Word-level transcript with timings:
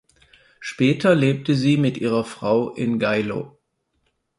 Später 0.59 1.13
lebte 1.13 1.53
sie 1.53 1.77
mit 1.77 1.95
ihrer 1.99 2.23
Frau 2.25 2.71
in 2.71 2.97
Geilo. 2.97 3.59